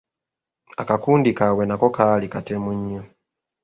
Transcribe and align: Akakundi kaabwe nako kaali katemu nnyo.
Akakundi 0.81 1.29
kaabwe 1.37 1.63
nako 1.65 1.87
kaali 1.95 2.25
katemu 2.33 2.69
nnyo. 2.77 3.01